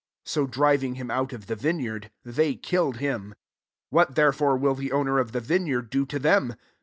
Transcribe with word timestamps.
* 0.09 0.23
15 0.23 0.33
So 0.33 0.47
driving 0.47 0.95
him 0.95 1.11
out 1.11 1.31
of 1.31 1.45
the 1.45 1.55
vineyard, 1.55 2.09
they 2.25 2.55
killed 2.55 2.97
him. 2.97 3.35
What 3.91 4.15
therefore 4.15 4.57
will 4.57 4.73
the 4.73 4.91
owner 4.91 5.19
of 5.19 5.31
the 5.31 5.39
vineyard 5.41 5.91
do 5.91 6.07
to 6.07 6.17
them 6.17 6.55